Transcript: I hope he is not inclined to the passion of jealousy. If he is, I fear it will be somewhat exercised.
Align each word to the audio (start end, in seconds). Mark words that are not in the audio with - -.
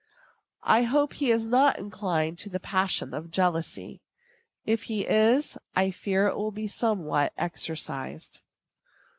I 0.63 0.81
hope 0.81 1.13
he 1.13 1.29
is 1.29 1.45
not 1.45 1.77
inclined 1.77 2.39
to 2.39 2.49
the 2.49 2.59
passion 2.59 3.13
of 3.13 3.29
jealousy. 3.29 4.01
If 4.65 4.85
he 4.89 5.05
is, 5.05 5.59
I 5.75 5.91
fear 5.91 6.25
it 6.25 6.35
will 6.35 6.49
be 6.49 6.65
somewhat 6.65 7.33
exercised. 7.37 8.41